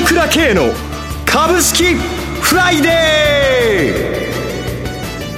[0.00, 0.72] 朝倉慶の
[1.26, 2.88] 株式フライデ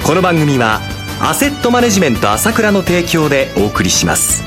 [0.01, 0.07] ー。
[0.07, 0.79] この番組は
[1.21, 4.45] アセットマネジメント朝倉の提供でお送りします。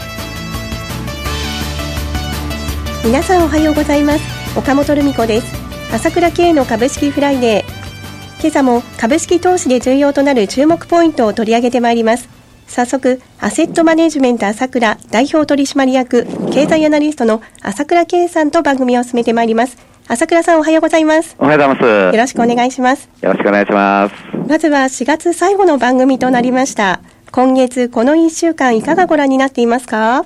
[3.04, 4.58] 皆さんおはようございます。
[4.58, 5.54] 岡本留美子です。
[5.94, 8.40] 朝倉慶の株式フライデー。
[8.40, 12.30] 今朝も株式投資で重要となる注目ポイントを取り上げてまいります。
[12.68, 19.78] 早速、アセットマネジメント朝倉代表取締役経済アナリストの朝倉圭さんと番組を進めてまいります。
[20.08, 21.36] 朝倉さんおはようございます。
[21.40, 22.16] おはようございます。
[22.16, 23.10] よろしくお願いします。
[23.22, 24.16] よろしくお願いします。
[24.48, 27.00] まずは4月最後の番組となりました。
[27.32, 30.26] 今月この1週間いかがご覧になっていますか？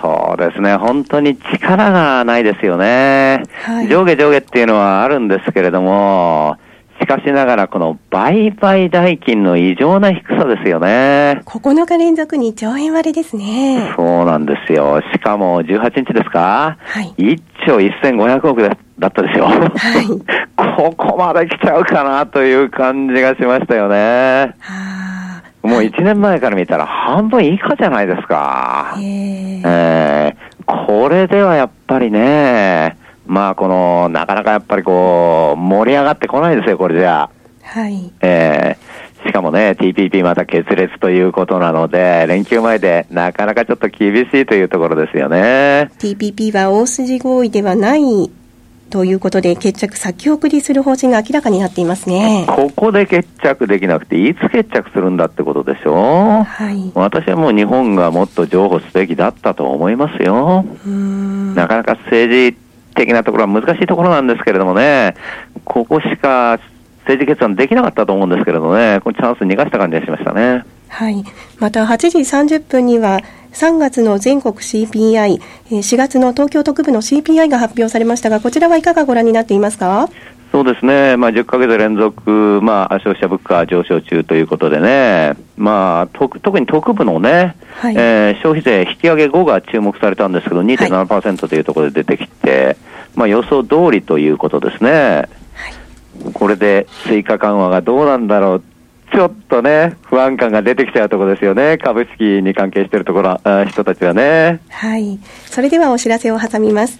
[0.00, 3.42] そうですね、本当に力がないですよね。
[3.64, 6.56] はい、上下上下っていうのはあるんですけれども、
[7.00, 11.42] しかしながら、この売買代金の異常な低さですよね。
[11.44, 13.92] 9日連続に兆円割れですね。
[13.96, 15.02] そうなんですよ。
[15.12, 16.76] しかも18日ですか？
[16.80, 17.12] はい。
[17.18, 18.62] 1兆1500億
[18.98, 19.46] だったですよ。
[19.46, 20.06] はい。
[20.76, 24.54] ここまで来ちゃうかなという感じがしましたよね。
[24.60, 28.94] はもう1年前から見たら半分以下じゃないですか。
[28.98, 37.30] へえー、これではやっぱりね、まあ、この、なかなかやっぱりこう、盛り上がってこないですよ、これじゃ
[37.62, 38.12] はい。
[38.20, 38.93] えー、
[39.26, 45.90] しかもね、TPP また決裂ということなので、連休前でなかなかちょっと厳しいというところですよね。
[45.98, 48.30] TPP は大筋合意ではない
[48.90, 52.44] ということで、決着先送りする方針が明らかになっていますね。
[52.46, 56.44] ここで決着できなくて、いつ決着するんだってことでしょ？
[56.44, 56.92] はい。
[56.94, 60.64] 私はもう日本がもっと譲歩すべきだったと思いますよ。
[60.84, 62.58] なかなか政治
[62.94, 65.16] 的なところは難しいところなんですけれどもね、
[65.64, 66.60] ここしか
[67.06, 70.64] 政治決断できなかったと思うんですけれどね、このチャンス逃がした感じがしましたね。
[70.88, 71.24] はい。
[71.58, 73.20] また8時30分には、
[73.52, 75.40] 3月の全国 CPI、
[75.70, 80.08] 4月の東京特部の CPI が発表されましたが、こちらはいかがご覧になっていますか？
[80.50, 92.76] そうですね、まあ、10か月連続、まあ、消費者物価上昇中ということでね、まあ、特に特部のね、はい、えー、消費税引き上げ後が注目されたんですけど、2.7%というところで出てきて、はい、
[93.16, 95.28] まあ、予想通りということですね。
[96.22, 98.62] はい、これで追加緩和がどうなんだろう。
[99.12, 101.78] ちょっとね、不安感が出てきちゃうところですよね。
[101.78, 104.60] 株式に関係しているところ、人たちはね。
[104.70, 105.20] はい。
[105.46, 106.98] それではお知らせを挟みます。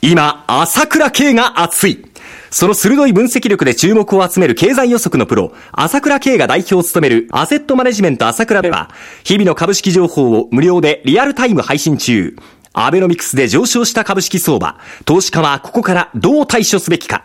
[0.00, 2.06] 今、朝倉慶が熱い。
[2.50, 8.90] その鋭い分析力で注目を集める経済予測のプロ、朝倉慶が代表を務めるアセットマネジメント朝倉では、
[9.24, 12.36] 日々の株式情報を無料でリアルタイム配信中。
[12.72, 17.24] アベノミクスで上昇した株式相場、投資家はここからどう対処すべきか。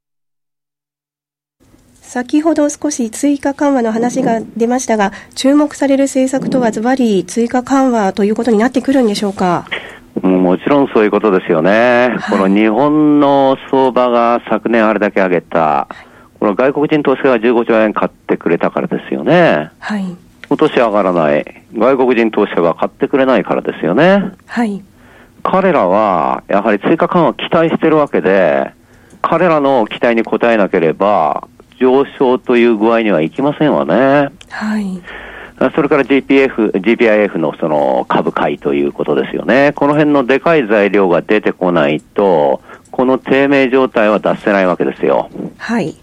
[2.13, 9.65] 先ほど少し追加緩和の話が出ましたが、注目される政策とはズバリ追加緩和ということになってくるんでしょうか？
[10.21, 12.09] もちろんそういうことですよね。
[12.19, 15.87] はい、この日本の相場が昨年あれだけ上げた、
[16.41, 19.71] この外国人投資家が15兆円買ってくれたからですよね。
[19.79, 20.03] はい。
[20.49, 21.63] 今年上がらない。
[21.73, 24.31] 外国人投資家が買ってくれないからですよね。
[24.47, 24.83] はい。
[25.43, 28.73] 彼らは、やはり追加緩和期待してるわけで、
[29.23, 31.47] 彼らの期待に応えなければ、
[31.81, 34.29] 上昇という具合にはいきませんわね。
[34.49, 35.01] はい。
[35.75, 39.73] それから GPF、GPIF のその株買いということですよね。
[39.75, 42.61] この辺のでかい材料が出てこないと、
[42.91, 45.29] この低迷状態は出せないわけですよ。
[45.57, 45.95] はい。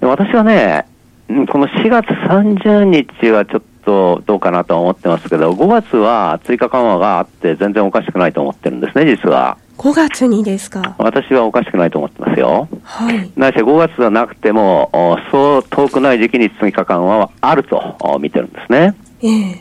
[0.00, 0.86] 私はね、
[1.28, 9.56] この4月30日はちょっとどうかなと思ってますけど、5月は追加緩和があって全然おかしくないと思ってるんですね、実は。
[9.76, 10.94] 5月にですか？
[10.98, 12.68] 私はおかしくないと思ってますよ。
[12.84, 13.30] はい。
[13.36, 14.90] なし5月はなくても、
[15.30, 18.94] そう遠くない時期に追加緩和はあると見てるんですね。
[19.22, 19.60] ええ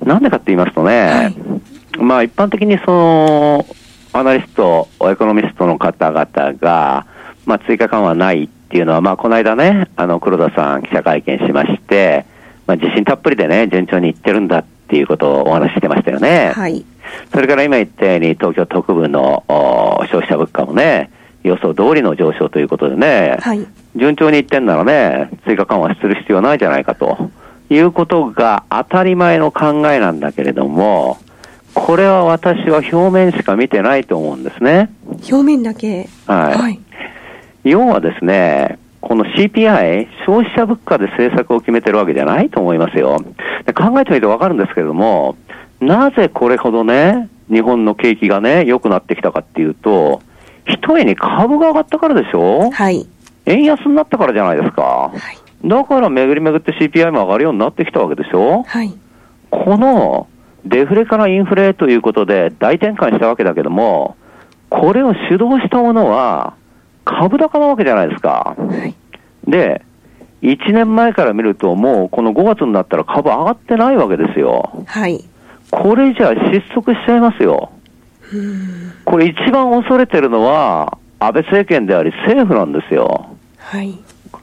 [0.00, 1.34] ー、なんでかって言いますとね、はい、
[1.98, 3.66] まあ一般的にその、
[4.12, 6.24] アナリスト、エコノミストの方々
[6.58, 7.06] が、
[7.44, 12.24] まあ追加緩和ないっていうのは、まあこの間ね、あの黒田さん記者会見しまして、
[12.66, 16.52] まあ自信たっぷりでね、順調にいってるんだっていうことをお話ししてましたよね。
[16.54, 16.84] はい。
[17.32, 21.10] それから今言ったように、東京特部の消費者物価もね、
[21.42, 27.30] 予想通りの上昇ということでね、はい、順調にいってんならね、追加緩和する必要ないじゃないかと
[27.70, 31.18] いうことが当たり前の考えなんだけれども、
[31.74, 34.90] これは私は表面しか見てないと思うんですね。
[35.30, 36.08] 表面だけ？
[36.26, 36.58] はい。
[36.58, 36.80] はい、
[37.64, 43.22] 要はですね、この CPI、消費者物価で政策を決めてるわけじゃないと思いますよ。
[43.74, 45.36] 考えてみてわかるんですけれども、
[45.80, 50.22] なぜこれほどね、日本の景気がね、良くなってきたかっていうと、
[50.66, 52.70] 一重に株が上がったからでしょ？
[52.70, 53.06] はい。
[53.44, 54.82] 円安になったからじゃないですか。
[54.82, 55.68] はい。
[55.68, 58.64] だから巡り巡って CPI も上がるようになってきたわけでしょ？
[58.64, 58.92] はい。
[59.50, 60.26] この
[60.64, 64.16] デフレからインフレということで大転換したわけだけども、
[64.68, 66.54] これを主導したものは
[67.04, 68.56] 株高なわけじゃないですか。
[68.58, 68.94] はい。
[69.46, 69.82] で、
[70.42, 74.84] 1年前から見るともうこの5月になったら株上がってないわけですよ。
[74.86, 75.24] はい。
[75.70, 77.70] これじゃ失速しちゃいますよ。
[79.04, 83.28] これ一番恐れてるのは安倍政権であり政府なんですよ。
[83.58, 83.98] はい。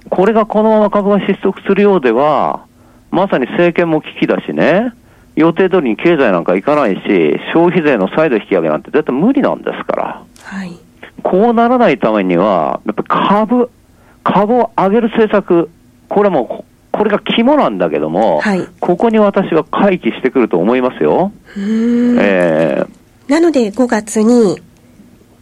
[0.09, 2.65] これがこのまま株が失速するようでは、
[3.11, 4.91] まさに政権も危機だしね、
[5.35, 10.23] 予定通りに経済なんかいかないし、消費税の再度引き上げなんて絶対無理なんですから。
[10.43, 10.77] はい。
[11.23, 13.69] こうならないためには、やっぱ株、
[14.23, 15.69] 株を上げる政策、
[16.09, 21.31] これも、これが肝なんだけども、はい、ここに私は回帰してくると思いますよ。
[21.57, 22.87] えー、
[23.31, 24.61] なので5月に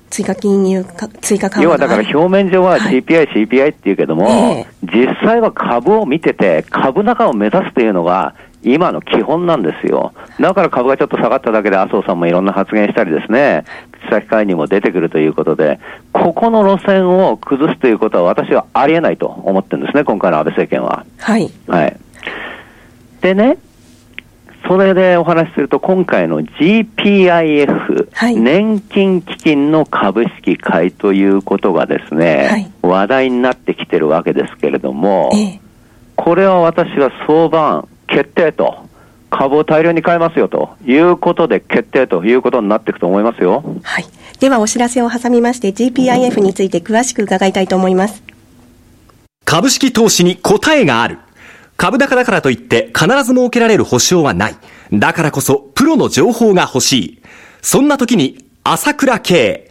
[0.09, 10.13] 追加金融か、追加緩和要はだから表面上は CPI、はい、CPI って言うけども、えー、実際は株を見てて、株高を目指すというのが、今の基本なんですよ。
[10.39, 15.79] だから株がちょっと下がっただけで麻生さんもいろんな発言したりですね、口先会にも出てくるということで、
[16.13, 21.05] ここの路線を崩すということは私はありえないと思ってるんですね、今回の安倍政権は。
[21.19, 21.49] はい。
[21.67, 21.97] はい。
[23.21, 23.57] でね、
[24.67, 35.61] それでお話しすると、今回の GPIF、はい、年金基金の株式買いということがですね、はい、話題になってきてるわけですけれども、ええ、
[36.15, 38.89] これは私は相場決定と、
[39.31, 43.63] 株を大量に買いますよということで決定ということになっていくと思いますよ。
[43.81, 44.05] はい。
[44.39, 48.21] ではお知らせを挟みまして GPIF について詳しく伺いたいと思います。
[49.45, 51.17] 株式投資に答えがある。
[51.77, 54.55] 株高だからといって必ず設けられる保証はない。
[54.91, 57.21] だからこそプロの情報が欲しい。
[57.61, 59.70] そんな時に朝倉慶。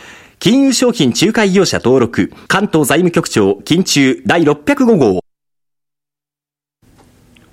[0.43, 5.23] 金融商品仲介業者登録、関東財務局長、金中第605号。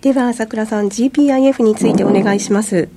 [0.01, 2.89] では、朝倉さん、GPIF についてお願いします。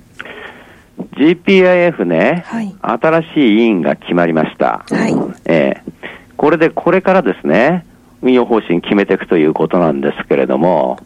[1.18, 4.82] GPIF ね、はい、新しい委員が決まりました。
[4.88, 5.14] はい。
[5.44, 5.92] えー、
[6.38, 7.84] これでこれからですね、
[8.22, 11.00] 運用方針決めていくということなんですけれども、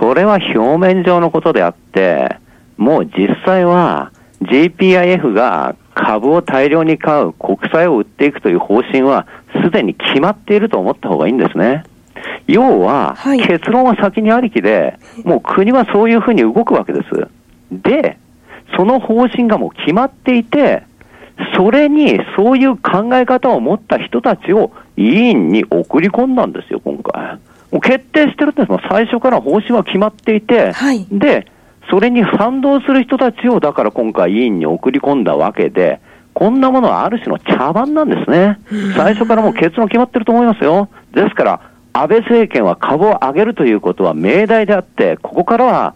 [0.00, 2.38] それは表面上のことであって、
[2.76, 4.10] もう実際は
[4.42, 9.26] GPIF が株を大量に買う、国債を売っていくという方針は
[9.64, 11.84] すでに決まっていると思った方がいいんですね。
[12.46, 13.16] 要は、
[13.46, 17.28] 結論は先にありきで、もう国はそういうふうに動くわけです。
[17.72, 18.18] で、
[18.76, 20.82] その方針がもう決まっていて、
[21.56, 27.38] それにそういう考え方を持った人たちを委員に送り込んだんですよ、今回。
[27.70, 31.46] もう決定してるんですも最初から方針は決まっていて、はい、で、
[31.90, 36.00] それに賛同する人たちをだから今回委員に送り込んだわけで、
[36.34, 38.58] こんなものはある種の茶番なんですね。
[38.96, 40.88] 最初からもう結論決まってると思いますよ。
[41.12, 41.60] ですから、
[41.92, 45.94] 安倍政権は株を上げるということは命題であって、ここからは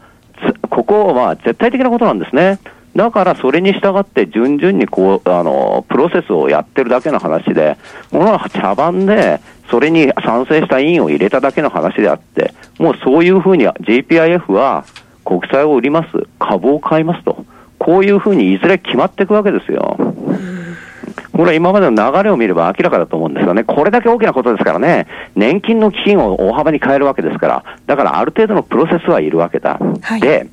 [0.70, 2.58] ここは絶対的なことなんですね。
[2.96, 7.76] だからそれに従って順々にこう、あの、プロセスをやってるだけの話で、
[8.10, 14.84] ものは茶番で、それに賛成した委員を入れただけの話であって、もうそういうふうに JPIF は
[15.30, 17.44] 国債を売ります、株を買いますと、
[17.78, 19.96] こういうふうにいずれ決まっていくわけですよ。
[21.32, 23.62] これは今までの流れを見れば明らかだと思うんですよね。
[23.62, 25.06] これだけ大きなことですからね、
[25.36, 29.78] 年金の基金を大幅に変えるわけですから、だからある程度のプロセスはいるわけだ。
[30.02, 30.48] はい、で、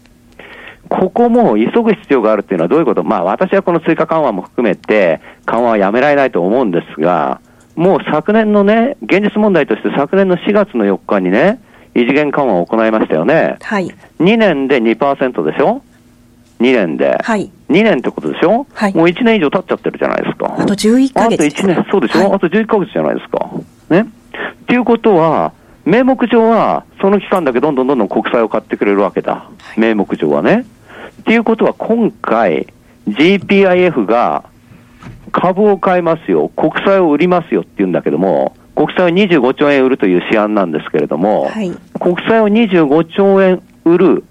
[0.87, 3.03] ここも急ぐ必要があるっていうのはどういうこと？
[3.03, 7.41] まあ私はこの追加緩和も含めて緩和はやめられないと思うんですが、
[7.75, 11.59] もう昨年のね、現実問題として昨年の4月の4日にね、
[11.97, 13.57] 異次元緩和を行いましたよね。
[13.59, 13.91] はい。
[14.19, 15.81] 2年で2%でしょ
[16.59, 17.17] ?2 年で。
[17.23, 17.51] はい。
[17.69, 18.67] 2年ってことでしょ？
[18.71, 18.93] はい。
[18.93, 20.55] もう1年以上経っちゃってるじゃないですか。
[20.59, 21.33] あと11ヶ月。
[21.33, 23.49] あと1年、そうでしょ、はい、あと11ヶ月じゃないですか。
[23.89, 24.01] ね？
[24.01, 24.05] っ
[24.67, 25.53] ていうことは、
[25.85, 29.33] 名目上は、その期間だけどんどんどんどん国債を買ってくれるわけだ。
[29.33, 30.65] はい、名目上はね。
[31.21, 32.67] っていうことは今回、
[33.07, 34.43] GPIF が
[35.31, 44.23] 株を買いますよ、国債を売りますよって言うんだけども、国債を25兆円売るという試案なんですけれども、はい、国債を25兆円売る、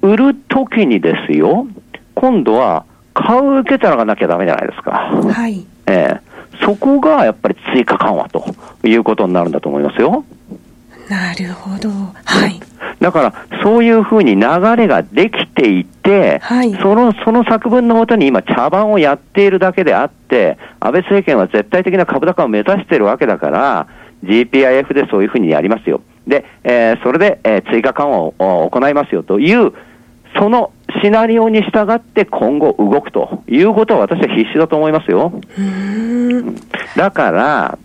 [0.00, 1.66] 売るときにですよ、
[2.14, 4.92] 今度は買う受け皿がなきゃだめじゃないですか。
[4.92, 5.66] はい。
[5.86, 6.30] ええ
[6.62, 8.44] そこがやっぱり追加緩和と
[8.84, 10.24] いうことになるんだと思いますよ。
[11.10, 11.90] なるほど。
[11.90, 12.60] はい。
[13.00, 23.88] だから、そういうふうに流れができていて、はい、その、その作文のもとに今茶番をやっているだけであって、安倍政権は絶対的な株高を目指しているわけだから、
[24.22, 26.00] GPIF でそういうふうにやりますよ。
[26.28, 29.72] で、えー、それで、えー、追加緩和を行いますよという、
[30.38, 35.32] そのシナリオに従って今後動くということは私は必死だと思いますよ。
[36.96, 37.78] だから、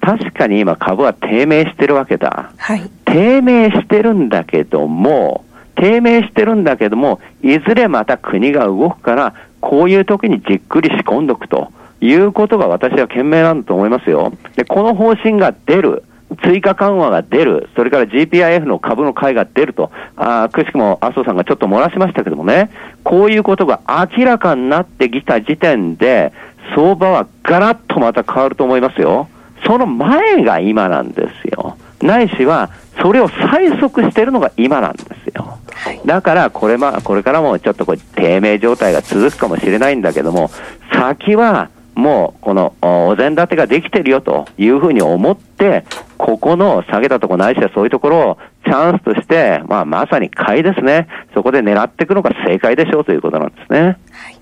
[0.00, 2.50] 確かに今株は低迷してるわけだ。
[2.56, 5.44] はい、低迷してるんだけども、
[5.76, 14.32] 低迷してるんだけども、いずれまた国が動くから、こういう時にじっくり仕込んどくということが私は賢明なんだと思いますよ。
[14.56, 16.02] で、この方針が出る。
[16.42, 22.68] 追加緩和が出る、それから GPIF の株の買いが出ると、あくしくも麻生さんがちょっと漏らしましたけどもね、
[23.04, 26.32] こういうことが明らかになってきた時点で、
[26.74, 29.28] 相場はガラッとまた変わると思いますよ。
[29.64, 31.76] その前が今なんですよ。
[32.02, 32.70] ないしは、
[33.00, 35.58] それを催促してるのが今なんですよ。
[36.04, 40.50] だから、これま、これからもちょっとこう、低迷状態が続くかもしれないんだけども、
[40.92, 45.84] 先は、もう、この、お膳立てができてるよというふうに思って、
[46.18, 51.08] ここの下げたとこないしはそういうところをチャンスとして、まあ、まさに買いですね。
[51.34, 53.80] そこで狙っていくのが正解でしょうということなんですね。
[53.80, 54.38] はい、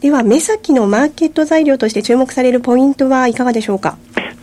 [0.00, 3.96] では、目先のマーケット材料として注目されるポイントはいかがでしょうか？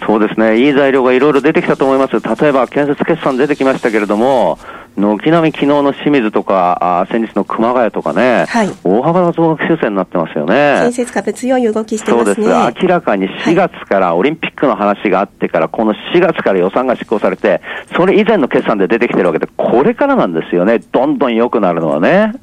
[0.06, 2.42] そうですね、いい材料がいろいろ出てきたと思います。
[2.42, 4.58] 例えば、建設決算出てきましたけれども、
[4.96, 10.80] 軒並み昨日の清水とか、あ先日の熊谷とかね、はい、大幅な増額修正になってますよね。
[10.82, 12.36] 建設株強い動きしてますね。
[12.36, 12.84] そうです。
[12.84, 17.62] 明らかに4月からオリンピックの話があってから、この4月から予算が執行されて、
[17.96, 20.80] それ以前の決算で出てきてるわけで、これからなんですよね。
[20.92, 22.10] どんどん良くなるのはね。
[22.20, 22.34] はい、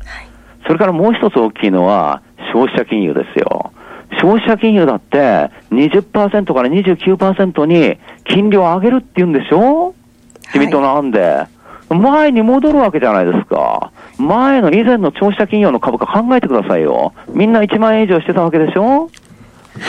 [0.66, 3.72] それからもう一つ大きいのは、消費者金融ですよ。
[4.12, 9.94] 消費者金融だって20%から29%に金利を上げるって言うんでしょ？
[10.46, 11.46] 自民党なんで。
[11.88, 13.90] 前に戻るわけじゃないですか。
[14.16, 17.14] 前の以前の消費者金融の株価考えてくださいよ。
[17.28, 19.10] みんな1万円以上してたわけでしょ？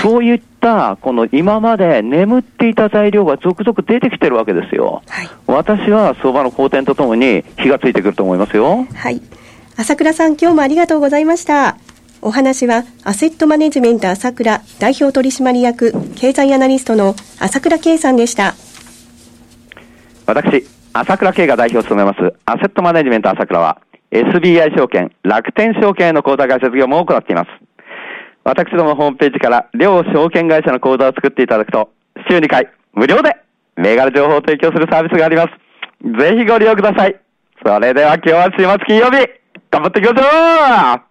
[0.01, 5.01] そういった、この今まで眠っていた材料が続々出てきてるわけですよ。
[5.07, 8.87] はい、私は相場の好転とともに火がついてくると思いますよ。
[8.95, 9.21] はい。
[9.77, 11.77] 朝倉さん、今日もありがとうございました。
[12.23, 18.53] お話はアセットマネジメント朝倉代表取締役経済アナリストの朝倉圭さんでした。
[20.27, 20.63] 私
[20.93, 27.49] 朝倉圭が代表を務めますアセットマネジメント朝倉は SBI 証券楽天証券への口座開設業務を行っています。
[28.43, 31.91] 私どもホームページから両証券会社の口座を作っていただくと
[32.29, 33.35] 週2回無料で
[33.77, 35.49] 銘柄情報を提供するサービスがあります。
[36.19, 37.19] ぜひご利用ください。
[37.65, 39.27] それでは今日は週末金曜日
[39.71, 41.10] 頑張っていきましょう